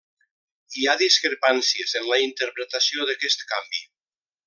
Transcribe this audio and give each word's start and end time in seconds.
Hi 0.79 0.87
ha 0.87 0.95
discrepàncies 1.01 1.95
en 2.01 2.09
la 2.13 2.19
interpretació 2.25 3.09
d'aquest 3.11 3.49
canvi. 3.53 3.87